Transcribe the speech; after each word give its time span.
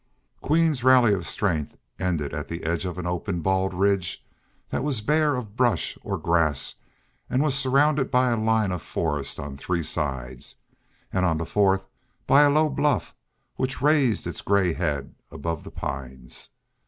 Queen's 0.41 0.83
rally 0.83 1.13
of 1.13 1.27
strength 1.27 1.77
ended 1.99 2.33
at 2.33 2.47
the 2.47 2.63
edge 2.63 2.85
of 2.85 2.97
an 2.97 3.05
open, 3.05 3.41
bald 3.41 3.71
ridge 3.71 4.25
that 4.69 4.83
was 4.83 4.99
bare 4.99 5.35
of 5.35 5.55
brush 5.55 5.95
or 6.01 6.17
grass 6.17 6.73
and 7.29 7.43
was 7.43 7.53
surrounded 7.53 8.09
by 8.09 8.31
a 8.31 8.35
line 8.35 8.71
of 8.71 8.81
forest 8.81 9.37
on 9.39 9.55
three 9.55 9.83
sides, 9.83 10.55
and 11.13 11.23
on 11.23 11.37
the 11.37 11.45
fourth 11.45 11.85
by 12.25 12.41
a 12.41 12.49
low 12.49 12.67
bluff 12.67 13.13
which 13.57 13.79
raised 13.79 14.25
its 14.25 14.41
gray 14.41 14.73
head 14.73 15.13
above 15.29 15.63
the 15.63 15.69
pines. 15.69 16.49